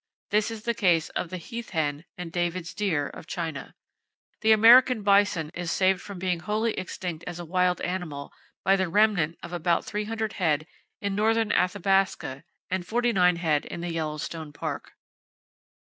[0.31, 3.75] This is the case of the heath hen and David's deer, of China.
[4.39, 8.33] The American bison is saved from being wholly extinct as a wild animal
[8.63, 10.65] by the remnant of about 300 head
[11.01, 14.93] in northern Athabasca, and 49 head in the Yellow stone Park.